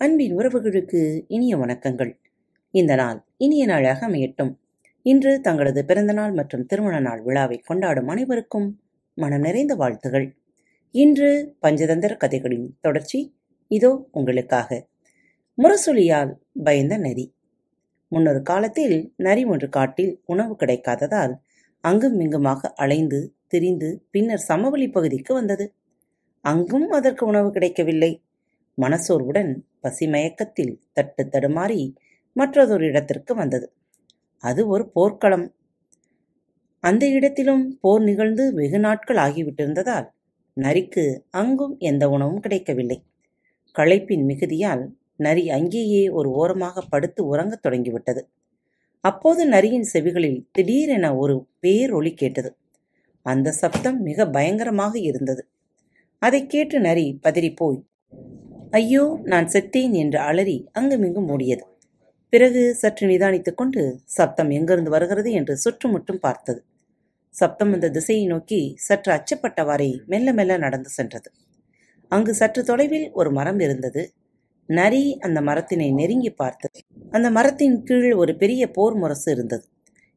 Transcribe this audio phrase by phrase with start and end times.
[0.00, 2.18] அன்பின் உறவுகளுக்கு இனிய வணக்கங்கள்.
[2.70, 4.54] இந்த நாள் இனிய நாளாக அமையட்டும்.
[5.02, 8.80] இன்று தங்களது பிறந்தநாள் மற்றும் திருமண நாள் விழாவை கொண்டாடும் அனைவருக்கும்
[9.14, 10.36] மனம் நிறைந்த வாழ்த்துகள்.
[10.90, 13.34] இன்று பஞ்சதந்திர கதைகளின் தொடர்ச்சி.
[13.68, 14.86] இதோ உங்களுக்காக.
[15.58, 16.32] முரசொலியால்
[16.64, 17.34] பயந்த நரி.
[18.08, 21.34] முன்னொரு காலத்தில் நரி ஒன்று காட்டில் உணவு கிடைக்காததால்
[21.80, 25.74] அங்கும் இங்குமாக அலைந்து திரிந்து பின்னர் சமவெளி பகுதிக்கு வந்தது.
[26.40, 28.22] அங்கும் அதற்கு உணவு கிடைக்கவில்லை.
[28.80, 31.94] மனசோர்வுடன் பசிமயக்கத்தில் தட்டு தடுமாறி
[32.36, 33.72] மற்றதொரு இடத்திற்கு வந்தது.
[34.38, 35.54] அது ஒரு போர்க்களம்.
[36.80, 40.10] அந்த இடத்திலும் போர் நிகழ்ந்து வெகு நாட்கள் ஆகிவிட்டிருந்ததால்
[40.60, 43.04] நரிக்கு அங்கும் எந்த உணவும் கிடைக்கவில்லை.
[43.78, 44.86] களைப்பின் மிகுதியால்
[45.16, 48.28] நரி அங்கேயே ஒரு ஓரமாக படுத்து உறங்கத் தொடங்கிவிட்டது.
[49.00, 52.56] அப்போது நரியின் செவிகளில் திடீரென ஒரு பேரொளி கேட்டது.
[53.22, 55.48] அந்த சப்தம் மிக பயங்கரமாக இருந்தது.
[56.18, 57.88] அதைக் கேட்டு நரி பதறிப்போய்
[58.72, 61.64] ஐயோ நான் செத்தேன் என்று அலறி அங்குமிங்கும் ஓடியது.
[62.32, 66.60] பிறகு சற்று நிதானித்துக் கொண்டு சப்தம் எங்கிருந்து வருகிறது என்று சுற்றுமுற்றும் பார்த்தது.
[67.34, 71.28] சப்தம் அந்த திசையை நோக்கி சற்று அச்சப்பட்டவாறே மெல்ல மெல்ல நடந்து சென்றது.
[72.12, 74.02] அங்கு சற்று தொலைவில் ஒரு மரம் இருந்தது.
[74.68, 76.80] நரி அந்த மரத்தினை நெருங்கி பார்த்தது
[77.12, 79.64] அந்த மரத்தின் கீழ் ஒரு பெரிய போர் முரசு இருந்தது.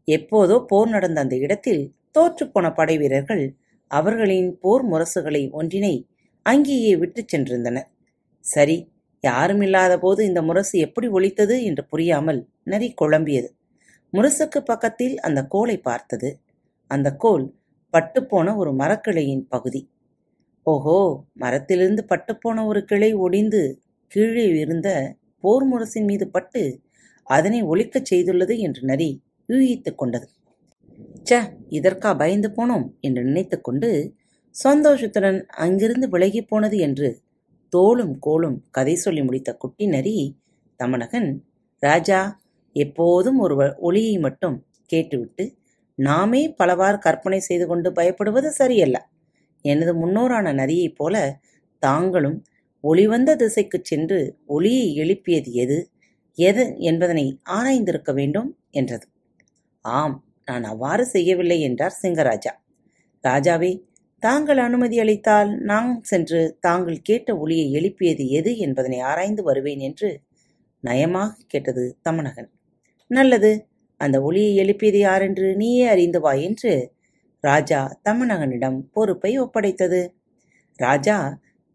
[0.08, 1.83] எப்போதோ போர் நடந்த அந்த இடத்தில்
[2.16, 3.45] தோற்றுப்போன படை வீரர்கள்
[3.92, 5.95] அவர்களின் போர் முரசுகளை ஒன்றினை
[6.45, 7.89] அங்கேயே விட்டுச் சென்றிருந்தனர்.
[8.45, 8.77] சரி
[9.23, 13.49] யாரும் இல்லாத போது இந்த முரசு எப்படி ஒழித்தது என்று புரியாமல் நரி குழம்பியது.
[14.13, 16.30] முரசுக்கு பக்கத்தில் அந்த கோலை பார்த்தது.
[16.91, 17.45] அந்த கோல்
[17.94, 19.81] பட்டுப்போன ஒரு மரக்கிளையின் பகுதி.
[20.66, 20.97] ஓஹோ
[21.36, 23.61] மரத்திலிருந்து பட்டுப்போன ஒரு கிளை ஒடிந்து
[24.11, 24.89] கீழே இருந்த
[25.44, 26.61] போர் முரசின் மீது பட்டு
[27.27, 29.09] அதனை ஒழிக்கச் செய்துள்ளது என்று நரி
[29.49, 30.27] யூகித்துக் கொண்டது.
[31.25, 31.31] ச
[31.77, 33.89] இதற்கா பயந்து போனோம் என்று நினைத்துக்கொண்டு
[34.55, 37.09] சந்தோஷத்துடன் அங்கிருந்து விலகிப் போனது என்று
[37.73, 40.16] தோளும் கோலும் கதை சொல்லி முடித்த குட்டி நரி
[40.79, 41.29] தமனகன்
[41.83, 42.19] ராஜா
[42.75, 44.58] எப்போதும் ஒரு ஒளியை மட்டும்
[44.89, 45.43] கேட்டுவிட்டு
[45.98, 48.98] நாமே பலவாறு கற்பனை செய்து கொண்டு பயப்படுவது சரியல்ல.
[49.65, 51.15] எனது முன்னோரான நரியைப் போல
[51.83, 52.37] தாங்களும்
[52.83, 55.77] ஒளிவந்த திசைக்குச் சென்று ஒளியை எழுப்பியது எது?
[56.37, 59.05] எது என்பதனை ஆராய்ந்திருக்க வேண்டும் என்றது.
[59.86, 60.15] ஆம்
[60.45, 62.53] நான் அவ்வாறு செய்யவில்லை என்றார் சிங்கராஜா.
[63.23, 63.71] ராஜாவே
[64.23, 70.10] தாங்கள் அனுமதி அளித்தால் நான் சென்று தாங்கள் கேட்ட ஒளியை எழுப்பியது எது என்பதனை ஆராய்ந்து வருவேன் என்று
[70.84, 72.50] நயமாக கேட்டது தமனகன்.
[73.11, 73.52] நல்லது
[74.02, 76.72] அந்த ஒளியை எழுப்பியது யாரென்று நீயே அறிந்து வா என்று
[77.44, 80.02] ராஜா தமனகனிடம் பொறுப்பை ஒப்படைத்தது.
[80.80, 81.17] ராஜா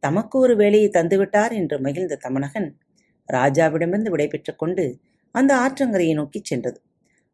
[0.03, 2.69] தமக்கு ஒரு வேலையை தந்துவிட்டார் என்று மகிழ்ந்த தமனகன்
[3.29, 4.87] ராஜாவிடமிருந்து விடைபெற்று கொண்டு
[5.35, 6.79] அந்த ஆற்றங்கரையை நோக்கிச் சென்றது.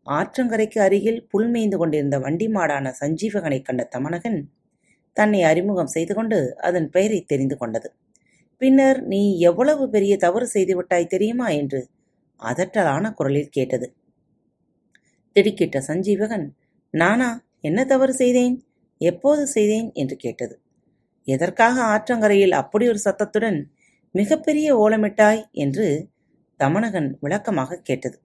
[0.06, 4.40] ஆற்றங்கரைக்கு அருகில் புல் மேய்ந்து கொண்டிருந்த வண்டி மாடான சஞ்சீவகனை கண்ட தமனகன்
[5.14, 7.92] தன்னை அறிமுகம் செய்து கொண்டு அதன் பெயரை தெரிந்து கொண்டது.
[8.58, 11.48] பின்னர் நீ எவ்வளவு பெரிய தவறு செய்துவிட்டாய் தெரியுமா?
[11.48, 11.88] என்று
[12.40, 13.94] அதட்டலான குரலில் கேட்டது.
[15.36, 16.46] திடுக்கிட்ட சஞ்சீவகன்
[16.90, 18.56] நானா என்ன தவறு செய்தேன்?
[18.98, 19.90] எப்போது செய்தேன்?
[19.92, 20.60] என்று கேட்டது.
[21.24, 23.72] எதற்காக ஆற்றங்கரையில் அப்படி ஒரு சத்தத்துடன்
[24.10, 25.42] மிகப்பெரிய ஓலமிட்டாய்?
[25.50, 26.08] என்று
[26.60, 28.18] தமனகன் விளக்கமாக கேட்டது.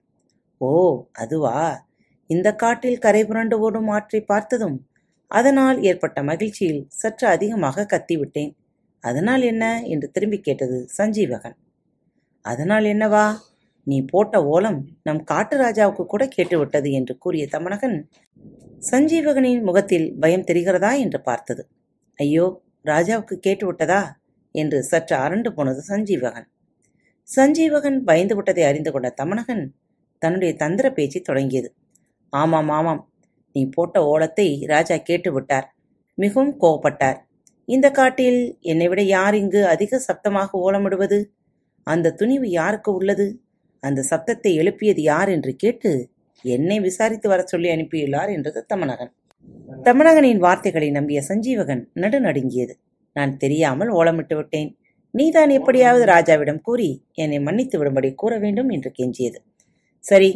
[0.58, 0.70] ஓ
[1.12, 1.86] அதுவா?
[2.30, 4.89] இந்த காட்டில் கரை புரண்டு ஓடும் ஆற்றை பார்த்ததும்
[5.30, 8.52] அதனால் ஏற்பட்ட மகிழ்ச்சியில் சற்று அதிகமாக கத்திவிட்டேன்.
[9.00, 9.82] அதனால் என்ன?
[9.84, 11.56] என்று திரும்பி கேட்டது சஞ்சீவகன்.
[12.42, 13.36] அதனால் என்னவா?
[13.84, 18.08] நீ போட்ட ஓலம் நம் காட்டு ராஜாவுக்கு கூட கேட்டுவிட்டது என்று கூறிய தமனகன்
[18.90, 21.68] சஞ்சீவகனின் முகத்தில் பயம் தெரிகிறதா என்று பார்த்தது.
[22.14, 24.02] ஐயோ ராஜாவுக்கு கேட்டுவிட்டதா?
[24.54, 26.48] என்று சற்று அரண்டு போனது சஞ்சீவகன்.
[27.28, 29.64] சஞ்சீவகன் பயந்து விட்டதை அறிந்து கொண்ட தமனகன்
[30.18, 31.68] தன்னுடைய தந்திர பேச்சை தொடங்கியது.
[32.32, 33.09] ஆமாம் ஆமாம்
[33.54, 35.66] நீ போட்ட ஓலத்தை ராஜா கேட்டு விட்டார்
[36.18, 37.18] மிகவும் கோபப்பட்டார்
[37.68, 41.18] இந்த காட்டில் என்னை விட யார் இங்கு அதிக சப்தமாக ஓலமிடுவது?
[41.86, 43.26] அந்த துணிவு யாருக்கு உள்ளது?
[43.82, 45.90] அந்த சப்தத்தை எழுப்பியது யார் என்று கேட்டு
[46.44, 49.12] என்னை விசாரித்து வர சொல்லி அனுப்பியுள்ளார் என்றது தமனகன்.
[49.84, 52.74] தமனகனின் வார்த்தைகளை நம்பிய சஞ்சீவகன் நடுநடுங்கியது.
[53.16, 54.70] நான் தெரியாமல் ஓலமிட்டு விட்டேன்.
[55.14, 59.38] நீதான் எப்படியாவது ராஜாவிடம் கூறி என்னை மன்னித்து விடும்படி கூற வேண்டும் என்று கெஞ்சியது.
[60.04, 60.30] சரி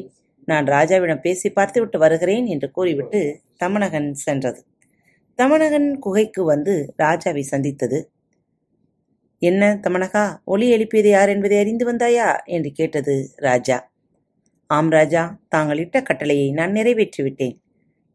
[0.47, 4.65] நான் ராஜாவிடம் பேசி பார்த்துவிட்டு வருகிறேன் என்று கூறிவிட்டு தமனகன் சென்றது.
[5.39, 8.11] தமனகன் குகைக்கு வந்து ராஜாவை சந்தித்தது.
[9.39, 12.39] என்ன தமனகா ஒலி எழுப்பியது யார் என்பதை அறிந்து வந்தாயா?
[12.45, 13.93] என்று கேட்டது ராஜா.
[14.67, 17.57] ஆம் ராஜா தாங்கள் இட்ட கட்டளையை நான் நிறைவேற்றிவிட்டேன்.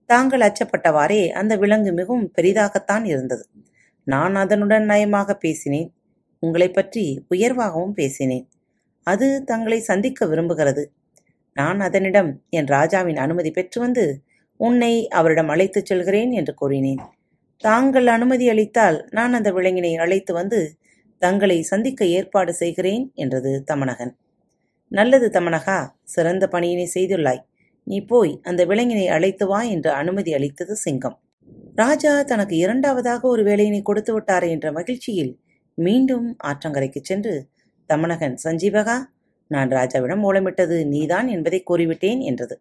[0.05, 3.49] தாங்கள் அச்சப்பட்டவாறே அந்த விலங்கு மிகவும் பெரிதாகத்தான் இருந்தது.
[4.03, 5.93] நான் அதனுடன் நயமாக பேசினேன்.
[6.39, 8.49] உங்களை பற்றி உயர்வாகவும் பேசினேன்.
[9.03, 10.83] அது தங்களை சந்திக்க விரும்புகிறது.
[11.53, 14.21] நான் அதனிடம் என் ராஜாவின் அனுமதி பெற்று வந்து
[14.59, 17.01] உன்னை அவரிடம் அழைத்துச் செல்கிறேன் என்று கூறினேன்.
[17.57, 20.77] தாங்கள் அனுமதி அளித்தால் நான் அந்த விலங்கினை அழைத்து வந்து
[21.17, 24.15] தங்களை சந்திக்க ஏற்பாடு செய்கிறேன் என்றது தமனகன்.
[24.87, 27.41] நல்லது தமனகா சிறந்த பணியினை செய்துள்ளாய்.
[27.83, 31.17] நீ போய் அந்த விலங்கினை அழைத்து வா என்று அனுமதி அளித்தது சிங்கம்.
[31.75, 35.39] ராஜா தனக்கு இரண்டாவதாக ஒரு வேலையினை கொடுத்து விட்டாரே என்ற மகிழ்ச்சியில்
[35.77, 37.33] மீண்டும் ஆற்றங்கரைக்குச் சென்று
[37.89, 38.97] தமனகன் சஞ்சீவகா
[39.51, 42.55] நான் ராஜாவிடம் ஓலமிட்டது நீதான் என்பதை கூறிவிட்டேன் என்றது.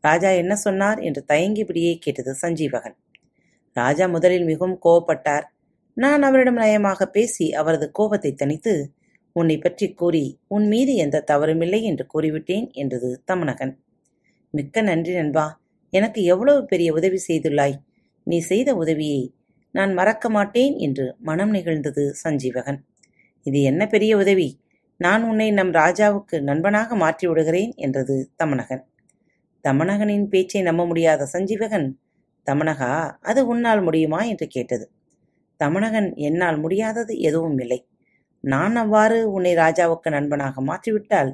[0.00, 2.96] ராஜா என்ன சொன்னார் என்று தயங்கிபடியே கேட்டது சஞ்சீவகன்.
[3.76, 5.46] ராஜா முதலில் மிகவும் கோபப்பட்டார்
[5.96, 8.74] நான் அவரிடம் நயமாக பேசி அவரது கோபத்தை தணித்து
[9.32, 13.72] உன்னை பற்றி கூறி உன் மீது எந்த தவறுமில்லை என்று கூறிவிட்டேன் என்றது தமனகன்.
[14.50, 15.46] மிக்க நன்றி நண்பா.
[15.92, 17.76] எனக்கு எவ்வளவு பெரிய உதவி செய்துள்ளாய்.
[18.26, 19.22] நீ செய்த உதவியை
[19.74, 22.78] நான் மறக்க மாட்டேன் என்று மனம் நிகழ்ந்தது சஞ்சீவகன்.
[23.46, 24.48] இது என்ன பெரிய உதவி?
[25.04, 28.82] நான் உன்னை நம் ராஜாவுக்கு நண்பனாக மாற்றி விடுகிறேன் என்றது தமனகன்.
[29.64, 31.88] தமனகனின் பேச்சை நம்ப முடியாத சஞ்சீவகன்
[32.46, 32.90] தமனகா
[33.22, 34.20] அது உன்னால் முடியுமா?
[34.24, 34.86] என்று கேட்டது.
[35.60, 37.78] தமனகன் என்னால் முடியாதது எதுவும் இல்லை.
[38.44, 41.30] நான் அவ்வாறு உன்னை ராஜாவுக்கு நண்பனாக மாற்றிவிட்டால்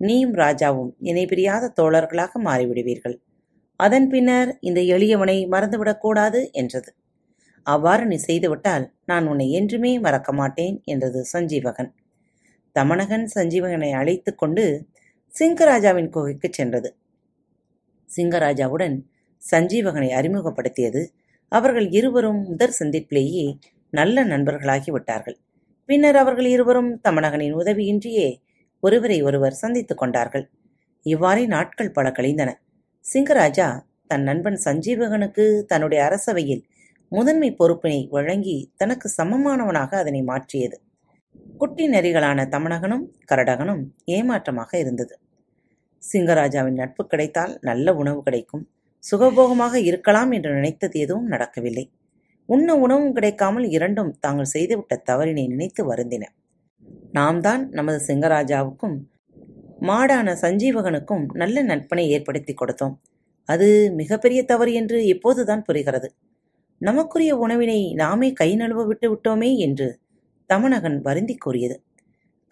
[0.00, 3.16] நீயும் ராஜாவும் இணை பிரியாத தோழர்களாக மாறிவிடுவீர்கள்.
[3.80, 6.90] அதன் பின்னர் இந்த எளியவனை மறந்துவிடக்கூடாது என்றது.
[7.66, 11.90] அவ்வாறு நீ செய்துவிட்டால் நான் உன்னை என்றுமே மறக்க மாட்டேன் என்றது சஞ்சீவகன்.
[12.78, 14.86] தமனகன் சஞ்சீவகனை அழைத்து கொண்டு
[15.40, 16.96] சிங்கராஜாவின் குகைக்கு சென்றது.
[18.16, 18.96] சிங்கராஜாவுடன்
[19.50, 21.06] சஞ்சீவகனை அறிமுகப்படுத்தியது
[21.48, 23.58] அவர்கள் இருவரும் முதற் சந்திப்பிலேயே
[23.90, 25.38] நல்ல நண்பர்களாகி விட்டார்கள்.
[25.86, 28.40] பின்னர் அவர்கள் இருவரும் தமனகனின் உதவியின்றியே
[28.80, 30.50] ஒருவரை ஒருவர் சந்தித்துக் கொண்டார்கள்.
[31.02, 32.62] இவ்வாறே நாட்கள் பல கழிந்தன.
[33.14, 36.62] சிங்கராஜா தன் நண்பன் சஞ்சீவகனுக்கு தன்னுடைய அரசவையில்
[37.08, 40.80] முதன்மை பொறுப்பினை வழங்கி தனக்கு சமமானவனாக அதனை மாற்றியது.
[41.60, 43.82] குட்டி நெறிகளான தமணகனும் கரடகனும்
[44.16, 45.14] ஏமாற்றமாக இருந்தது.
[46.02, 48.62] சிங்கராஜாவின் நட்பு கிடைத்தால் நல்ல உணவு கிடைக்கும்.
[49.04, 51.84] சுகபோகமாக இருக்கலாம் என்று நினைத்தது எதுவும் நடக்கவில்லை.
[52.48, 56.24] உண்ண உணவும் கிடைக்காமல் இரண்டும் தாங்கள் செய்துவிட்ட தவறினை நினைத்து வருந்தின.
[57.12, 58.96] நாம் தான் நமது சிங்கராஜாவுக்கும்
[59.80, 62.94] மாடான சஞ்சீவகனுக்கும் நல்ல நட்பனை ஏற்படுத்தி கொடுத்தோம்.
[63.48, 63.68] அது
[64.00, 66.08] மிகப்பெரிய தவறு என்று இப்போதுதான் புரிகிறது.
[66.80, 69.88] நமக்குரிய உணவினை நாமே கை நழுவ விட்டு விட்டோமே என்று
[70.50, 71.76] தமனகன் வருந்தி கூறியது.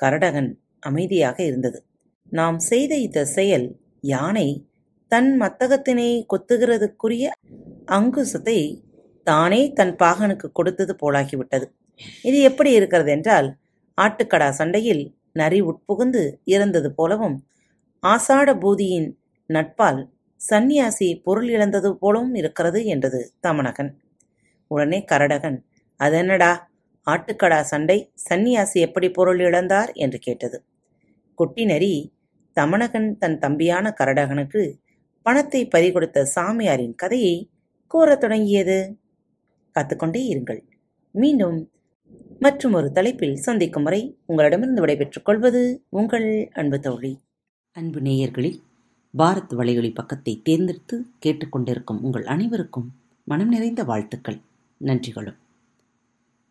[0.01, 0.51] கரடகன்
[0.81, 1.79] அமைதியாக இருந்தது.
[2.33, 3.67] நாம் செய்த இந்த செயல்
[4.01, 4.49] யானை
[5.09, 7.27] தன் மத்தகத்தினை கொத்துகிறதுக்குரிய
[7.87, 8.59] அங்குசத்தை
[9.27, 11.67] தானே தன் பாகனுக்கு கொடுத்தது போலாகிவிட்டது.
[12.23, 13.49] இது எப்படி இருக்கிறது என்றால்
[13.99, 17.37] ஆட்டுக்கடா சண்டையில் நரி உட்புகுந்து இறந்தது போலவும்
[18.03, 19.09] ஆசாட பூதியின்
[19.51, 20.01] நட்பால்
[20.41, 23.91] சந்நியாசி பொருள் இழந்தது போலவும் இருக்கிறது என்றது தமனகன்.
[24.71, 25.59] உடனே கரடகன்
[26.01, 26.51] அதென்னடா?
[27.09, 30.65] ஆட்டுக்கடா சண்டை சந்நியாசி எப்படி பொருள் இழந்தார் என்று கேட்டது.
[31.35, 32.13] குட்டி நரி
[32.61, 34.73] தமணகன் தன் தம்பியான கரடகனுக்கு
[35.23, 37.51] பணத்தை பறிகொடுத்த சாமியாரின் கதையை
[37.87, 38.99] கூறத் தொடங்கியது.
[39.75, 40.63] காத்துக்கொண்டே இருங்கள்.
[41.11, 41.71] மீண்டும்
[42.39, 47.21] மற்றும் ஒரு தலைப்பில் சந்திக்கும் வரை உங்களிடமிருந்து விடைபெற்றுக் கொள்வது உங்கள் அன்பு தோழி.
[47.73, 48.59] அன்பு நேயர்களில்
[49.19, 52.93] பாரத் வலையொலி பக்கத்தை தேர்ந்தெடுத்து கேட்டுக்கொண்டிருக்கும் உங்கள் அனைவருக்கும்
[53.25, 54.41] மனம் நிறைந்த வாழ்த்துக்கள்.
[54.79, 55.39] நன்றிகளும்.